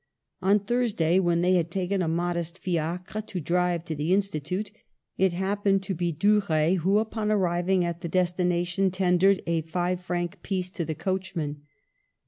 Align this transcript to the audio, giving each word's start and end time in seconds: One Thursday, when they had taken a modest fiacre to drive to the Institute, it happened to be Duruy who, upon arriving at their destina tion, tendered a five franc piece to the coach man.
One 0.39 0.57
Thursday, 0.61 1.19
when 1.19 1.41
they 1.41 1.53
had 1.53 1.69
taken 1.69 2.01
a 2.01 2.07
modest 2.07 2.57
fiacre 2.57 3.21
to 3.21 3.39
drive 3.39 3.85
to 3.85 3.93
the 3.93 4.15
Institute, 4.15 4.71
it 5.15 5.33
happened 5.33 5.83
to 5.83 5.93
be 5.93 6.11
Duruy 6.11 6.77
who, 6.77 6.97
upon 6.97 7.29
arriving 7.29 7.85
at 7.85 8.01
their 8.01 8.09
destina 8.09 8.65
tion, 8.65 8.89
tendered 8.89 9.43
a 9.45 9.61
five 9.61 10.01
franc 10.01 10.41
piece 10.41 10.71
to 10.71 10.85
the 10.85 10.95
coach 10.95 11.35
man. 11.35 11.61